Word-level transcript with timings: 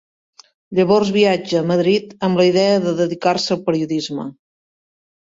Llavors 0.77 1.09
viatja 1.17 1.59
a 1.59 1.67
Madrid 1.71 2.15
amb 2.27 2.41
la 2.41 2.45
idea 2.51 2.79
de 2.85 2.93
dedicar-se 3.01 3.53
al 3.57 3.61
periodisme. 3.69 4.25